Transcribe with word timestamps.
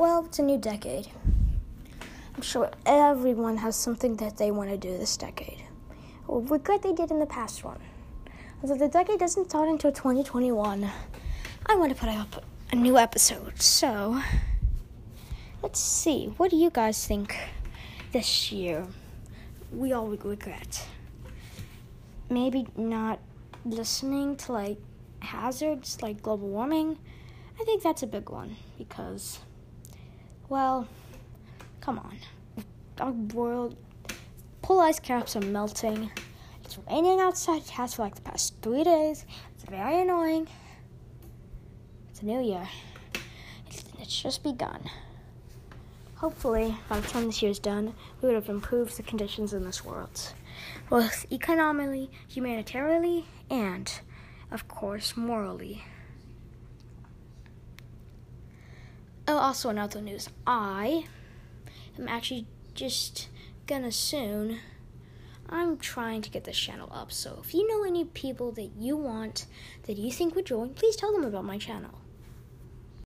it's 0.00 0.38
a 0.38 0.42
new 0.42 0.58
decade. 0.58 1.08
I'm 2.34 2.42
sure 2.42 2.70
everyone 2.86 3.58
has 3.58 3.76
something 3.76 4.16
that 4.16 4.38
they 4.38 4.50
want 4.50 4.70
to 4.70 4.76
do 4.78 4.96
this 4.96 5.16
decade. 5.16 5.62
Or 6.26 6.40
regret 6.42 6.82
they 6.82 6.92
did 6.92 7.10
in 7.10 7.18
the 7.18 7.26
past 7.26 7.62
one. 7.62 7.80
Although 8.62 8.78
the 8.78 8.88
decade 8.88 9.18
doesn't 9.18 9.50
start 9.50 9.68
until 9.68 9.92
2021, 9.92 10.90
I 11.66 11.74
want 11.74 11.92
to 11.92 11.98
put 11.98 12.08
up 12.08 12.44
a 12.70 12.76
new 12.76 12.96
episode. 12.96 13.60
So, 13.60 14.22
let's 15.62 15.80
see. 15.80 16.32
What 16.36 16.50
do 16.50 16.56
you 16.56 16.70
guys 16.70 17.06
think 17.06 17.36
this 18.12 18.50
year 18.50 18.86
we 19.70 19.92
all 19.92 20.08
regret? 20.08 20.86
Maybe 22.30 22.66
not 22.76 23.20
listening 23.64 24.36
to 24.36 24.52
like 24.52 24.78
hazards 25.20 26.00
like 26.00 26.22
global 26.22 26.48
warming. 26.48 26.98
I 27.60 27.64
think 27.64 27.82
that's 27.82 28.02
a 28.02 28.06
big 28.06 28.30
one 28.30 28.56
because, 28.78 29.40
well, 30.52 30.86
come 31.80 31.98
on. 31.98 32.18
Our 33.00 33.12
world, 33.12 33.74
polar 34.60 34.84
ice 34.84 35.00
caps 35.00 35.34
are 35.34 35.40
melting. 35.40 36.10
It's 36.62 36.76
raining 36.90 37.20
outside. 37.20 37.62
It 37.62 37.70
has 37.70 37.94
for 37.94 38.02
like 38.02 38.16
the 38.16 38.20
past 38.20 38.52
three 38.60 38.84
days. 38.84 39.24
It's 39.54 39.64
very 39.64 40.02
annoying. 40.02 40.46
It's 42.10 42.20
a 42.20 42.26
new 42.26 42.42
year. 42.42 42.68
It's, 43.66 43.84
it's 43.98 44.22
just 44.22 44.42
begun. 44.42 44.90
Hopefully, 46.16 46.76
by 46.86 47.00
the 47.00 47.08
time 47.08 47.24
this 47.24 47.40
year 47.40 47.50
is 47.50 47.58
done, 47.58 47.94
we 48.20 48.28
would 48.28 48.34
have 48.34 48.50
improved 48.50 48.98
the 48.98 49.02
conditions 49.02 49.54
in 49.54 49.64
this 49.64 49.82
world, 49.82 50.34
both 50.90 51.24
economically, 51.32 52.10
humanitarily, 52.28 53.24
and, 53.48 53.90
of 54.50 54.68
course, 54.68 55.16
morally. 55.16 55.82
Oh, 59.28 59.38
also, 59.38 59.70
in 59.70 59.78
other 59.78 60.00
news, 60.00 60.28
I 60.46 61.06
am 61.98 62.08
actually 62.08 62.46
just 62.74 63.28
gonna 63.66 63.92
soon 63.92 64.58
I'm 65.48 65.76
trying 65.76 66.22
to 66.22 66.30
get 66.30 66.44
this 66.44 66.58
channel 66.58 66.88
up, 66.92 67.12
so 67.12 67.38
if 67.44 67.52
you 67.54 67.68
know 67.68 67.84
any 67.84 68.06
people 68.06 68.52
that 68.52 68.70
you 68.78 68.96
want 68.96 69.46
that 69.82 69.98
you 69.98 70.10
think 70.10 70.34
would 70.34 70.46
join, 70.46 70.70
please 70.70 70.96
tell 70.96 71.12
them 71.12 71.24
about 71.24 71.44
my 71.44 71.58
channel. 71.58 72.00